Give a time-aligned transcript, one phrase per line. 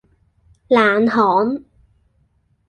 [0.67, 1.61] 冷巷